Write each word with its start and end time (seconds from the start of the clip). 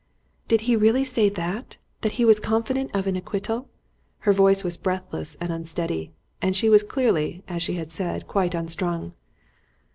"Did 0.47 0.61
he 0.61 0.75
really 0.75 1.05
say 1.05 1.29
that 1.29 1.77
that 2.01 2.13
he 2.13 2.25
was 2.25 2.39
confident 2.39 2.89
of 2.91 3.05
an 3.05 3.15
acquittal?" 3.15 3.69
Her 4.21 4.33
voice 4.33 4.63
was 4.63 4.75
breathless 4.75 5.37
and 5.39 5.51
unsteady, 5.53 6.11
and 6.41 6.55
she 6.55 6.71
was 6.71 6.81
clearly, 6.81 7.43
as 7.47 7.61
she 7.61 7.75
had 7.75 7.91
said, 7.91 8.27
quite 8.27 8.55
unstrung. 8.55 9.13